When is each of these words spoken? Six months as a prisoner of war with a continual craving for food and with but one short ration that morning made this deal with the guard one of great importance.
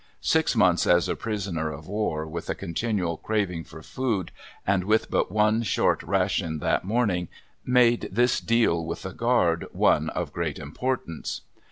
Six 0.23 0.55
months 0.55 0.87
as 0.87 1.07
a 1.07 1.15
prisoner 1.15 1.69
of 1.71 1.87
war 1.87 2.25
with 2.25 2.49
a 2.49 2.55
continual 2.55 3.17
craving 3.17 3.65
for 3.65 3.83
food 3.83 4.31
and 4.65 4.83
with 4.85 5.11
but 5.11 5.31
one 5.31 5.61
short 5.61 6.01
ration 6.01 6.57
that 6.57 6.83
morning 6.83 7.27
made 7.63 8.09
this 8.11 8.39
deal 8.41 8.83
with 8.83 9.03
the 9.03 9.13
guard 9.13 9.67
one 9.73 10.09
of 10.09 10.33
great 10.33 10.57
importance. 10.57 11.41